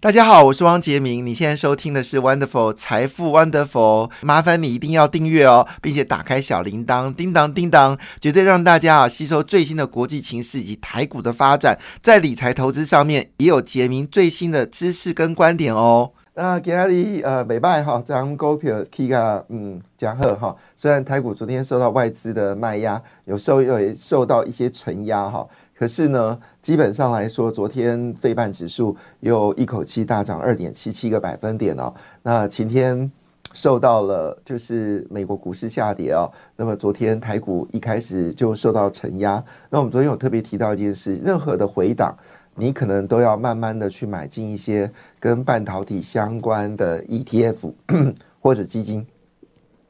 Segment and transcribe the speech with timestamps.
[0.00, 1.26] 大家好，我是汪杰明。
[1.26, 16.12] 你现在收听的是 Wonderful 财富 Wonderful，麻烦你一定要订阅哦，并且打开小铃铛，叮当叮当，绝对让大家啊吸收最新的国际情势以及台股的发展，在理财投资上面也有杰明最新的知识跟观点哦。
[16.34, 20.54] 那今日呃，美拜哈，张股票 K 个嗯，江鹤哈。
[20.76, 25.44] 虽然台股昨天受到外资的卖压，有受有受到一些承压哈。
[25.78, 31.94] 可是呢，基本上来说，昨天费半指数又一口气大涨二点七七个百分点哦。
[32.24, 33.08] 那今天
[33.54, 39.42] 受到了就是美国股市下跌哦，那么昨天台股一开始就受到承压。
[39.70, 42.12] 那我们昨天有特别提到一件事，任何的回档，
[42.56, 47.72] 你可能都要慢慢的去买进一些跟半导体相关的 ETF
[48.42, 49.06] 或者基金。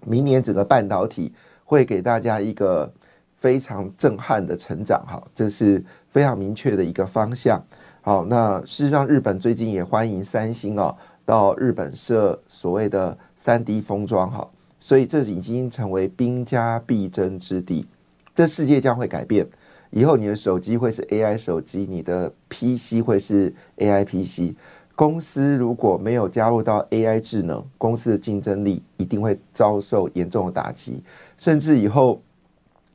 [0.05, 1.33] 明年整个半导体
[1.65, 2.93] 会给大家一个。
[3.39, 7.65] 非常震撼的成长，哈，这是非常明确的一个方向。
[8.01, 14.49] 好，那事实上，日本最近也欢迎三星哦到日本设所谓的三 D 封装，哈，
[14.81, 17.87] 所以这已经成为兵家必争之地。
[18.35, 19.47] 这世界将会改变，
[19.91, 24.57] 以后你的手机会是 AI 手机，你的 PC 会是 AI PC。
[24.97, 31.05] 公司如果没有加入到 AI 智能，公司的竞争力一定会遭受严重的打击，
[31.37, 32.21] 甚至以后。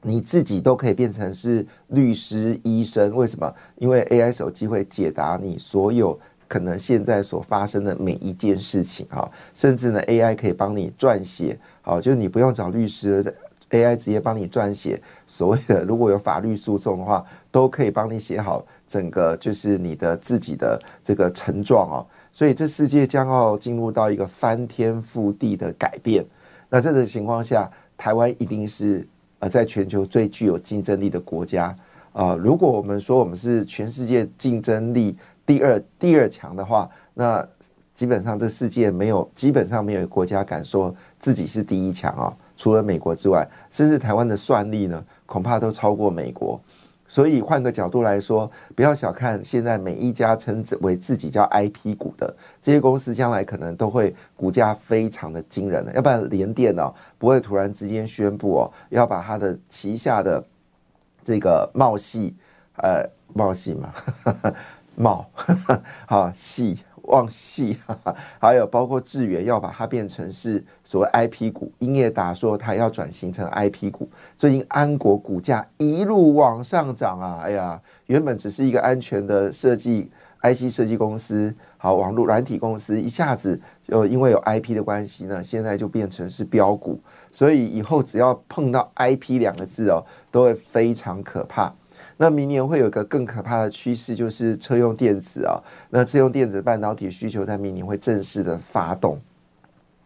[0.06, 3.52] 你自己都可以变成是律师、医生，为什么？
[3.78, 13.24] 因为 AI 手机会解答你所有可能现在所发生的每一件事情啊，甚至呢，AI 可以帮你撰写，好，就是你不用找律师
[13.70, 22.06] ，AI 直接帮你撰写所谓的如果有法律诉讼的话，都可以帮你写好整个就是你的自己的这个陈状哦。
[22.34, 26.26] 所以这世界将要进入到一个翻天覆地的改变。
[26.70, 29.08] 那这种情况下，台湾一定是。
[29.44, 31.76] 而，在全球最具有竞争力的国家
[32.14, 37.46] 啊，如果我们说我们是全世界竞争力第二第二强的话，那
[37.94, 46.58] 基本上这世界没有基本上没有国家敢说自己是第一强啊，除了美国之外，甚至台湾的算力呢，恐怕都超过美国。
[47.14, 55.94] 所以换个角度来说，不要小看现在每一家称之为自己叫 IP 股的这些公司，将来可能都会股价非常的惊人的。
[55.94, 60.44] 要不然联电哦不会突然之间宣布哦要把它的旗下的
[61.24, 62.36] 这个茂系
[62.78, 63.94] 呃茂系嘛
[64.98, 65.24] 茂
[66.10, 66.80] 好系。
[67.04, 67.78] 旺系，
[68.40, 74.10] 还有包括智源要把它变成是所谓 IP 股，英业达说它要转型成 IP 股。
[74.38, 77.42] 最近安国股价一路往上涨啊！
[77.44, 80.10] 哎呀，原本只是一个安全的设计
[80.42, 87.00] IC 设计公司，好网络软体公司，一下子就因为有 IP 的关系呢，现在就变成是标股。
[87.32, 91.74] 所以以后只要碰到 IP 两个字哦，都会非常可怕。
[92.18, 95.60] 那明年会有一个更可怕的趋势，就是车用电子啊。
[95.90, 99.20] 那车用电子半导体需求在明年会正式的发动，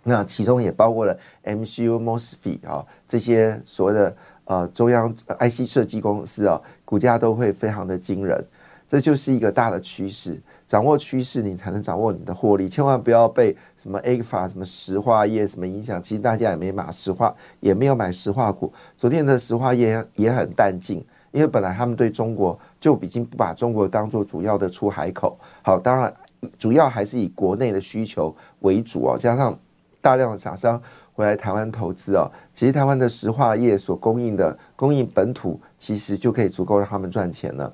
[0.04, 4.16] 那其中也包括了 MCU、MOSFET 啊这些所谓的
[4.46, 8.44] 呃中央 IC 设计公司啊，股价都会非常的惊人。
[8.90, 16.02] 这就是一个大的趋势，掌握趋势你才能掌握你的获利，千万不要被什么 A 法、什么石化业什么影响。
[16.02, 18.72] 其实大家也没买石化，也没有买石化股。
[18.96, 21.04] 昨天的石化业也很淡静。
[21.38, 26.12] 因为本来他们对中国就已经不把中国当做主要的出海口，好，当然
[26.58, 29.56] 主要还是以国内的需求为主哦，加上
[30.02, 30.82] 大量的厂商
[31.14, 37.72] 回来台湾投资哦，其实台湾的石化业所供应的供应本土，其实就可以足够让他们赚钱了，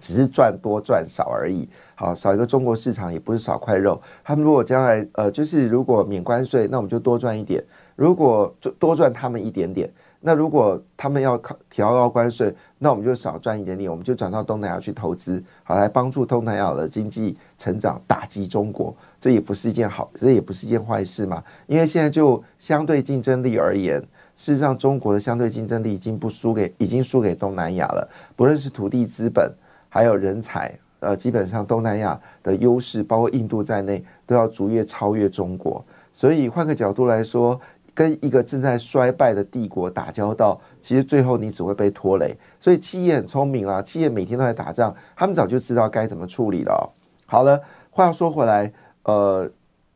[0.00, 1.68] 只是赚多赚少而已。
[1.94, 4.00] 好，少一个中国市场也不是少块肉。
[4.24, 7.62] 他们如果将来呃，就是如果免关税，那我们就多赚一点；
[7.96, 9.92] 如果就多赚他们一点点。
[10.20, 11.40] 那如果他们要
[11.70, 21.42] 调高关税，那我们就少赚一点点，我们就转到东南亚去投资，好来帮助东南亚的经济成长，打击中国，这也不是一件好，这也不是一件坏事嘛。
[21.68, 24.00] 因为现在就相对竞争力而言，
[24.34, 28.10] 事实上中国的相对竞争力已经不输给，已经输给东南亚了。
[28.34, 29.52] 不论是土地资本，
[29.88, 35.84] 还有人才，呃，基本上东南亚的优势，包括印度在内，都要逐月超越中国。
[36.12, 37.60] 所以换个角度来说。
[37.98, 42.32] 跟一个正在衰败的帝国打交道，其实最后你只会被拖累。
[42.60, 46.94] 所以企业很聪明啦，企业每天都在打仗，他们早就知道该怎么处理了。
[47.26, 47.60] 好了，
[47.90, 48.72] 话说回来，
[49.02, 49.50] 呃，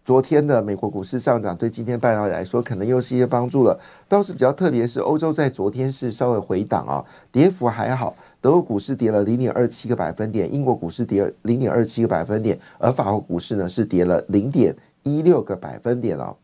[0.05, 3.79] 昨天的美国股市上涨，对今天半导体来说，可能又是一些帮助了。
[4.09, 16.37] 倒是比较特别是欧洲在昨天是稍微回档啊，跌幅还好，德国股市跌了零点二七个百分点，英国股市跌零点二七个百分点，而法国股市呢是跌了零点一六个百分点哦。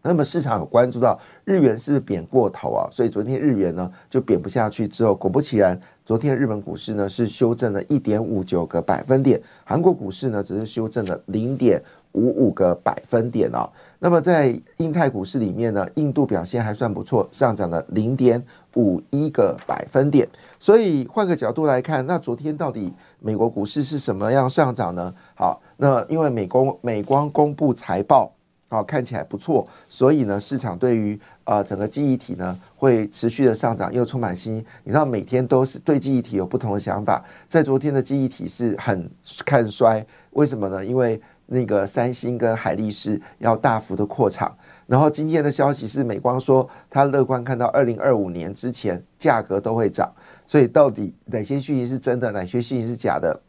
[0.00, 2.88] 那么市场有关注到日元是不是贬过头啊？
[2.90, 13.68] 所以昨天日元呢就贬不下去，之后果不其然，昨天日本股市呢是修正了一点五九个百分点，韩国股市呢只是修正了零点五五个百分点哦。
[13.98, 18.42] 那么在印太股市里面呢，印度表现还算不错，上涨了零点
[18.76, 20.26] 五一个百分点。
[20.60, 25.12] 所以换个角度来看，那昨天到底美国股市是什么样上涨呢？
[25.34, 28.32] 好，那因为美光美光公布财报。
[28.70, 34.56] 好，看起来不错，所以呢，市场对于呃整个记忆体呢会持续的上涨，又充满新。
[34.84, 39.10] 你知道每天都是对记忆体有不同的想法，在昨天的记忆体是很
[39.46, 40.84] 看衰，为什么呢？
[40.84, 44.54] 因为那个三星跟海力士要大幅的扩厂，
[44.86, 50.12] 然后今天的消息是美光说他乐观看到二零二五年之前价格都会涨，
[50.46, 53.40] 所以到底哪些讯息是真的，哪些讯息是假的？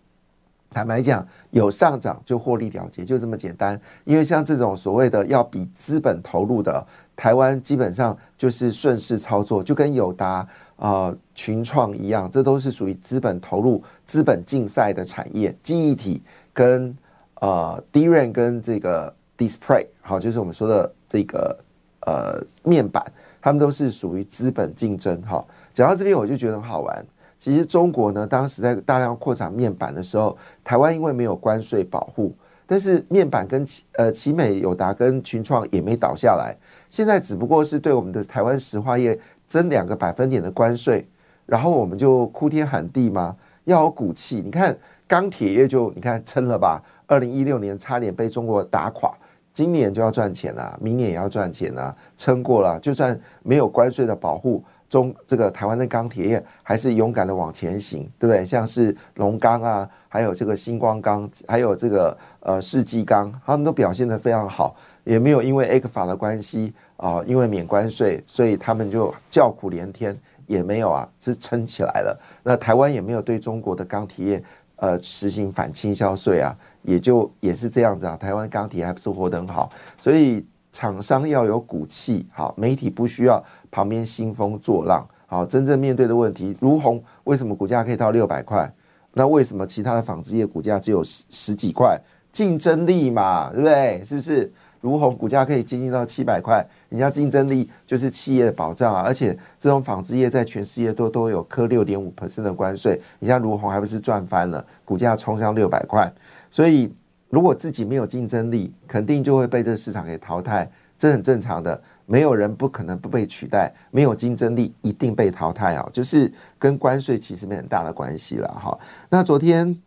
[0.72, 3.80] 坦白讲，有上涨就获利了结，就这么简单。
[4.06, 6.86] 因为像这种所谓的要比资本投入的，
[7.16, 15.54] 台湾基本上就是顺势操作，就跟友达啊、群创一样，这都是属于资本投入、资本竞赛的产业。
[15.64, 16.22] 记忆体
[16.54, 16.96] 跟
[17.42, 21.58] 呃 DRAM 跟这个 Display，好，就是我们说的这个
[22.06, 23.04] 呃面板，
[23.42, 25.22] 他们都是属于资本竞争。
[25.24, 25.44] 哈，
[25.74, 27.06] 讲到这边我就觉得很好玩。
[27.40, 32.36] 其实中国呢，当时在大量扩产面板的时候，台湾因为没有关税保护，
[32.68, 36.54] 但是面板跟奇呃奇美、友达跟群创也没倒下来。
[36.90, 41.08] 现在只不过是对我们的台湾石化业增两个百分点的关税，
[41.46, 43.38] 然后我们就哭天喊地吗？
[43.64, 44.42] 要有骨气。
[44.44, 44.78] 你看
[45.08, 49.14] 钢铁业就你看撑了吧，二零一六年差点被中国打垮，
[49.54, 54.62] 今年就要赚钱了，明年也要赚钱了，撑过了，就算没有关税的保护。
[54.90, 58.44] 中这个台湾的钢铁业还是勇敢的往前行，对不对？
[58.46, 72.20] 像是龙钢啊，还有这个星光钢，还有这个呃世纪钢，他们都表现得非常好，也没有因为 A 克法的关系啊，因为免关税，所以他们就叫苦连天，也没有啊，是撑起来了。
[72.44, 74.44] 那台湾也没有对中国的钢铁业
[74.78, 80.44] 呃实行反倾销税啊，也就也是这样子啊，台湾钢铁还不是活得很好，所以。
[80.72, 88.72] 厂商要有骨气，好，媒体不需要旁边兴风作浪，好，真正面对的问题，如虹为什么股价可以到六百块？
[89.14, 92.00] 那为什么其他的纺织业股价只有十十几块？
[92.32, 94.02] 竞争力嘛，对不对？
[94.04, 94.52] 是不是？
[94.82, 106.12] 如虹股价可以接近到七百块，人家竞争力就是企业的保障啊，而且这种纺织业在全世界都都有科六点五 percent 的关税，你像如虹还不是赚翻了，股价冲上六百块，
[106.52, 106.94] 所以。
[107.32, 110.68] 如果自己没有竞争力，肯定就会被这个市场给淘汰，
[110.98, 111.80] 这很正常的。
[112.10, 118.76] 没有人不可能不被取代，没有竞争力一定被淘汰哦，就是跟关税其实没很大的关系了哈。
[119.10, 119.80] 那昨天，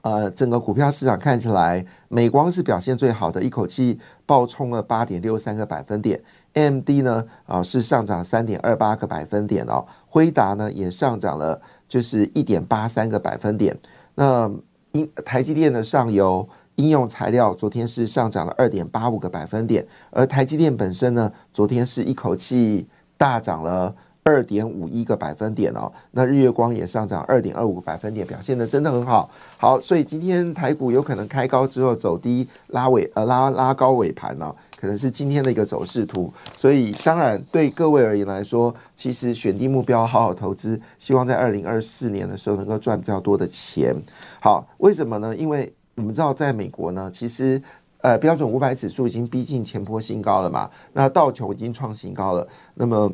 [0.00, 6.18] 呃，整个股票市场看起来，美光是表现最好的，一口气暴冲了八点六三个百分点
[6.54, 13.76] M D 呢啊是上涨三点二八个百分点哦，辉达呢也上涨了就是一点八三个百分点，
[14.14, 14.50] 那
[14.92, 16.48] 因台积电的上游。
[16.76, 22.86] 应用材料昨天是上涨了二点八五个百分点，而台积电本身呢，昨天是一口气
[23.16, 25.92] 大涨了二点五一个百分点哦。
[26.12, 29.28] 那日月光也上涨二点二五个百分点，表现的真的很好。
[29.58, 36.32] 好，所以今天台股有可能开高之后走低拉尾呃拉拉高尾盘呢，可能是今天的一个走势图。
[36.56, 43.94] 所以当然对各位而言来说，其实选定目标好好投资，希望在二零二四年的时候能够赚比较多的钱。
[44.40, 45.34] 好，为什么呢？
[45.36, 47.62] 因为我们知道，在美国呢，其实
[47.98, 53.12] 呃标准五百指数已经逼近前波新高了嘛，那道琼已经创新高了，那么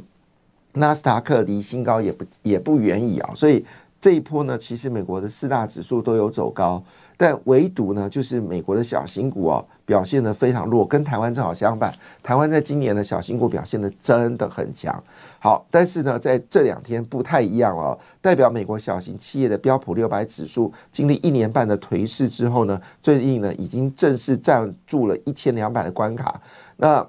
[0.74, 3.64] 纳斯达克离新高也不也不远矣啊，所以
[4.00, 6.82] 这一波呢，其实美国的四大指数都有走高。
[7.20, 11.92] 但唯独呢，就是美国的小型股哦，表现的非常弱，跟台湾正好相反。
[12.22, 15.02] 台湾在今年的小型股表现的真的很强。
[15.40, 26.40] 好，但是呢，在这两天不太一样了，代表美国小型企业的标普六百指数经历一年半的颓势之后呢，最近呢已经正式站住了一千两百的关卡。
[26.76, 27.04] 那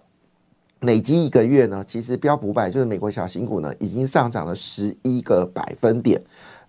[0.80, 6.20] 累积一个月呢，其实标普五百就是美国小型股呢，已经上涨了十一个百分点。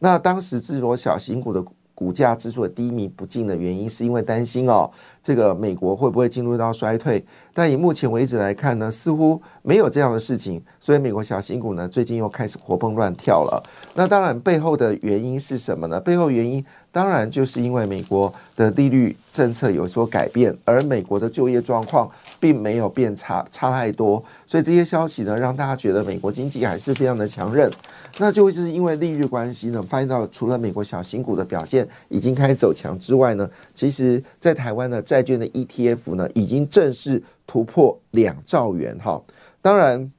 [0.00, 1.64] 那当时这所小型股的。
[2.00, 4.90] 股价之所以低迷不进的原因，是因为担心哦，
[5.22, 7.22] 这个美国会不会进入到衰退？
[7.60, 10.58] 但以目前为止来看呢，似乎没有这样的事情。
[10.80, 13.62] 所以美国小型股呢，最近又开始活蹦乱跳了。
[13.92, 16.00] 那当然背后的原因是什么呢？
[16.00, 27.70] 背后原因当然就是因为美国的利率政策有所改变，而美国的就业状况并没有变差差太多，所以这些消息呢，让大家觉得美国经济还是非常的强韧。
[28.16, 39.20] 那就是因为利率关系呢，发现到除了美国小型股的表现已经开始走强之外呢，其实在台湾的债券的 ETF 呢，已经正式突破两兆元哈。
[39.60, 40.12] 当然。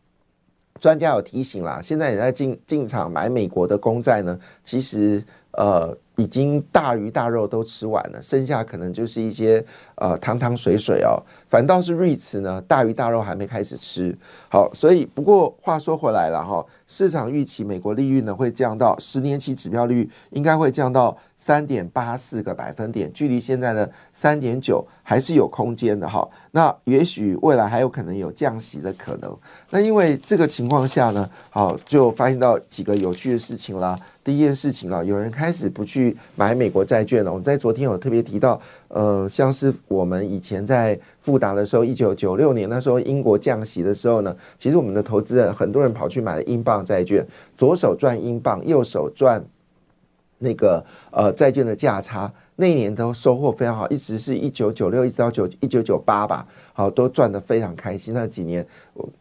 [0.81, 9.63] 专家有提醒啦，现在你在进进场买美国的公债呢，其实呃已经大鱼大肉都吃完了，剩下可能就是一些
[9.95, 11.17] 呃汤汤水水哦。
[11.49, 14.15] 反倒是瑞慈呢，大鱼大肉还没开始吃
[14.49, 26.25] 好，所以不过话说回来了哈，市场预期美国利率呢会降到十年期指标率应该会降到三点八四个百分点，距离现在的三点九还是有空间的哈。
[26.51, 29.37] 那也许未来还有可能有降息的可能。
[29.71, 33.99] 那因为这个情况下呢，好就发现到几个有趣的事情啦。
[34.23, 37.31] 第一件事情啊，有人开始不去买美国债券了。
[37.31, 40.99] 我们在昨天有特别提到，呃，像是我们以前在。
[41.21, 47.23] 富达的时候，一九九六年那时候英国降息的时候呢，其实我们的投资人很多人跑去买了英镑债券，
[47.55, 49.39] 左手赚英镑，右手赚
[50.39, 58.13] 那个呃债券的价差，那一年都收获非常好，一直是一九九六一直到九一九九八吧，好都赚得非常开心。
[58.13, 58.63] 那几年，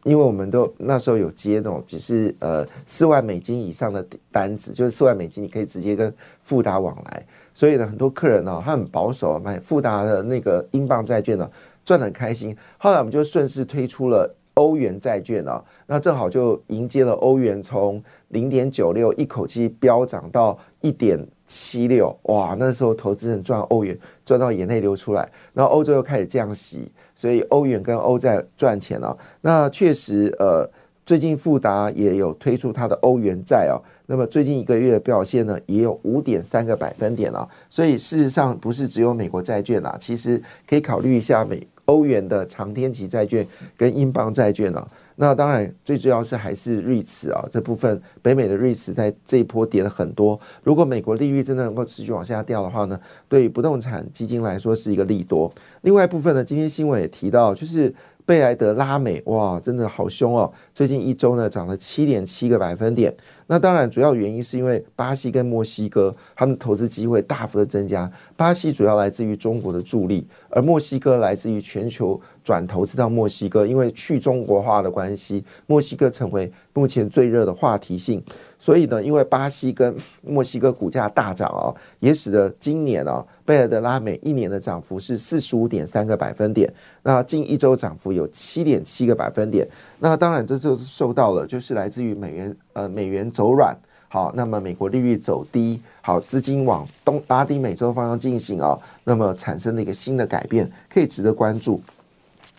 [0.04, 11.50] 因为我们都那时候有接那种只是呃四万美金以上的单子，就是四万美金你可以直接跟富达往来，所以呢很多客人呢他很保守买富达的那个英镑债券呢。
[11.82, 21.18] 赚得很开心，后来我们就顺势推出了欧元债券啊，那正好就迎接了欧元从零点九六一口气飙涨到一点
[21.52, 22.54] 七六，哇！
[22.60, 29.18] 那时候投资人赚欧元赚到眼泪流出来，然后欧洲又开始降息，所以欧元跟欧债赚钱了。
[29.40, 30.64] 那确实，呃，
[31.04, 37.48] 最近富达也有推出它的欧元债哦，那么最近一个月的表现呢，也有五点三个百分点了。
[37.68, 41.66] 所以事实上不是只有美国债券啊，其实可以考虑一下美。
[41.86, 43.44] 欧元的长天期债券
[43.76, 44.86] 跟英镑债券呢？
[45.22, 50.40] 那当然最主要是还是瑞慈啊这部分，北美的瑞慈在这一波跌了很多。
[50.64, 52.98] 如果美国利率真的能够持续往下掉的话呢，
[53.28, 55.52] 对不动产基金来说是一个利多。
[55.82, 60.50] 另外一部分呢，今天新闻也提到，就是贝莱德拉美，哇，真的好凶哦！
[60.72, 63.14] 最近一周呢涨了七点七个百分点。
[63.48, 68.10] 那当然，主要原因是因为巴西跟墨西哥他们投资机会大幅的增加。
[68.40, 78.24] 巴西主要来自于中国的助力，而墨西哥来自于全球转投资到墨西哥，因为去中国化的关系，墨西哥成为目前最热的话题性。
[78.58, 81.68] 所以呢，因为巴西跟墨西哥股价大涨啊，
[81.98, 89.68] 也使得今年啊，贝尔德拉美一年的涨幅是四十五点三个百分点，那近一周涨幅有七点七个百分点。
[89.98, 93.76] 那当然，这就受到了就是来自于美元呃美元走软，
[94.12, 101.80] 好，那么美国利率走低，好，资金往东拉丁美洲方向进行啊，那么产生的一个新的改变，可以值得关注。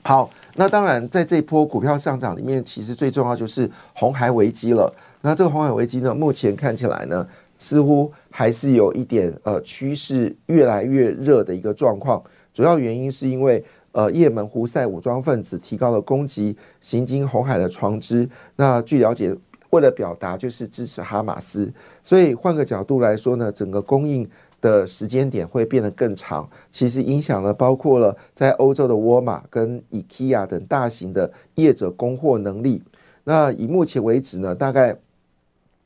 [0.02, 4.90] 好，那当然在这波股票上涨里面，其实最重要就是红海危机了。
[5.20, 7.28] 那这个红海危机呢，目前看起来呢，
[7.60, 12.24] 似乎还是有一点呃趋势越来越热的一个状况。
[12.54, 18.30] 主要原因是因为呃，也门胡塞武装分子提高了攻击行经红海的船只。
[18.56, 19.36] 那据了解，
[19.72, 21.74] 为了表达就是支持哈马斯，
[22.04, 24.30] 所以换个角度来说呢，整个供应
[24.62, 26.48] 的时间点会变得更长。
[26.72, 32.84] 其实影响了包括了在欧洲的沃尔玛跟 IKEA 等大型的业者供货能力。
[33.26, 34.96] 那以目前为止呢，大概。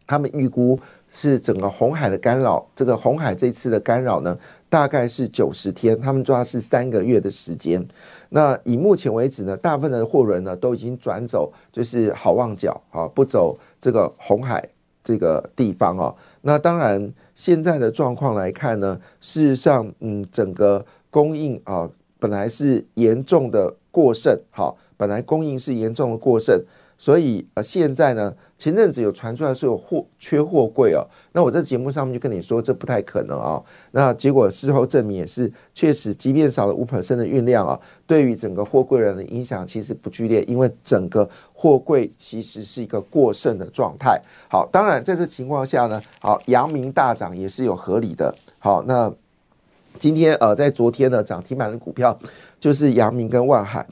[0.07, 0.79] 他们预估
[1.11, 4.37] 是整个红海的干扰，这个红海这次的干扰呢，
[4.75, 7.81] 大概是九十天，他们抓是三个月的时间。
[8.27, 14.61] 那以目前为止呢，大部分的货轮呢都已经转走，就是好望角啊，不走这个红海
[15.01, 16.13] 这个地方哦。
[16.41, 21.89] 那当然，现在的状况来看呢，事实上，嗯，整个供应啊，
[22.19, 26.61] 本来是严重的过剩，好，本来供应是严重的过剩。
[26.97, 33.61] 所以呃，现在呢，前阵子有传出来说有货缺货柜哦，那我在节目上面就跟你说这不太可能啊。
[33.91, 44.19] 那结果事后证明也是确实，即便少了五 percent 的运量啊，对于整个货柜人的影响其实不剧烈，因为整个货柜其实是一个过剩的状态。
[44.49, 48.33] 好，当然在这情况下呢，好，阳明大涨也是有合理的。
[48.57, 49.13] 好，那
[49.99, 52.17] 今天呃，在昨天呢涨停板的股票
[52.57, 53.85] 就是阳明跟万海。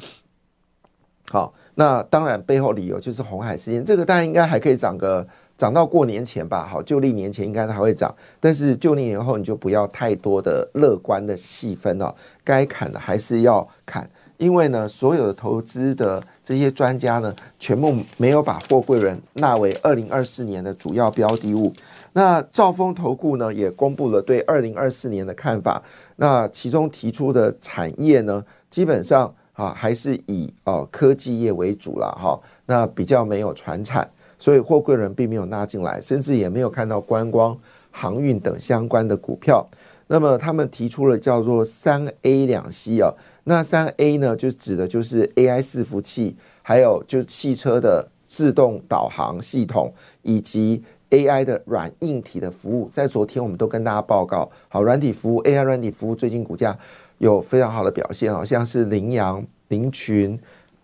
[1.29, 1.53] 好。
[1.75, 5.25] 那当然，背后理由就是红海事件，这个大家应该还可以涨个
[5.57, 6.67] 涨到过年前吧。
[6.69, 12.13] 好，旧历年前应该还会涨，但是旧历年后你就不要太多的乐观的细分哦，
[12.43, 21.73] 该砍的还是要砍，因为呢，所有的投资的这些专家呢，全部没有把货柜人纳为二零二四年的主要标的物。
[22.15, 25.81] 那兆丰投顾呢，也公布了对二零二四年的看法。
[26.17, 32.39] 那其中提出的产业呢，基本上啊，还是以呃科技业为主了哈。
[32.65, 34.07] 那比较没有传产，
[34.37, 37.57] 所以货柜人并没有纳进来，甚至也没有看到观光、
[37.91, 39.67] 航运等相关的股票。
[40.07, 43.11] 那么他们提出了叫做三 A 两 C 啊，
[43.45, 52.89] 那三 A 呢，就指的就是 AI 伺服器，还有就是汽车的自动导航系统，以及 AI 的软硬体的服务。
[52.91, 56.77] 在昨天我们都跟大家报告，好，软体服务 AI 软体服务最近股价
[57.23, 60.37] 有非常好的表现哦像是羚羊、羚群、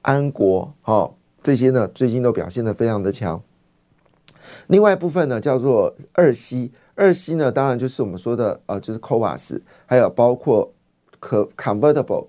[0.04, 3.44] 安国，好，这些呢最近都表现的非常的强。
[4.68, 6.72] 另外一部分呢叫做二烯。
[6.96, 10.72] 二烯呢，当然就是我们说的呃，就是 Covas，还有包括
[11.20, 12.28] 可 Convertible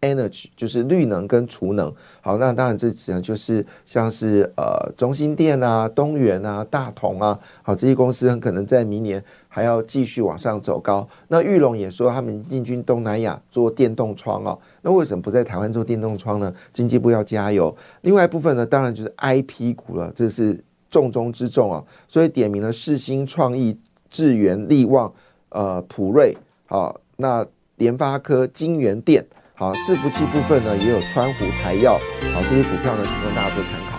[0.00, 1.92] Energy，就是绿能跟储能。
[2.20, 11.08] 好，那当然这只能就是像是呃中心电啊、东元啊、大同啊，好这些公司很可能在明年还要继续往上走高。
[11.28, 16.54] 那玉龙也说他们进军东南亚做电动窗哦，那为什么不在台湾做电动窗呢？
[16.72, 17.76] 经济部要加油。
[18.02, 21.84] 另外一部分呢，当然就是 IP 股了，这是重中之重啊。
[22.06, 23.78] 所以点名了世新创意。
[24.10, 25.12] 智源、力旺、
[25.50, 29.22] 呃普瑞，好，那联发科、金源电，
[29.58, 31.94] 好，伺服器部分呢也有川湖台药，
[32.32, 33.98] 好，这些股票呢提供大家做参考。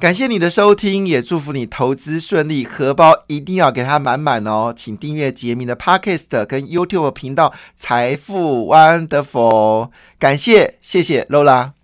[0.00, 4.74] 感谢你的收听，也祝福你投资顺利，荷包一定要给它满满哦。
[4.76, 11.74] 请订阅杰明的 Podcast 跟 YouTube 频道财富 Wonderful，感谢，谢谢 Lola。